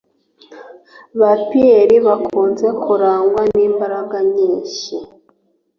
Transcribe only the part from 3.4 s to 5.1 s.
n’imbaraga nyinshi